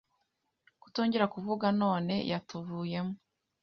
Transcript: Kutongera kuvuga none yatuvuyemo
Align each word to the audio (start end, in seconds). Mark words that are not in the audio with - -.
Kutongera 0.81 1.25
kuvuga 1.33 1.67
none 1.81 2.13
yatuvuyemo 2.31 3.15